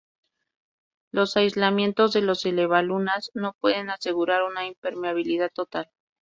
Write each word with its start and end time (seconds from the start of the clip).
Los 1.11 1.37
aislamientos 1.37 2.11
de 2.13 2.23
los 2.23 2.43
elevalunas 2.47 3.29
no 3.35 3.53
pueden 3.59 3.91
asegurar 3.91 4.41
una 4.41 4.65
impermeabilidad 4.65 5.51
total. 5.53 5.91